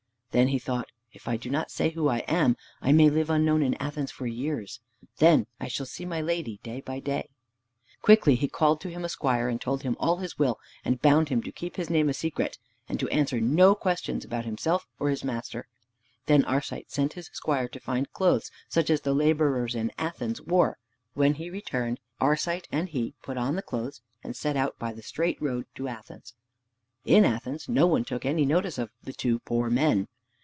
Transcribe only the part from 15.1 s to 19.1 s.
master. Then Arcite sent his squire to find clothes such as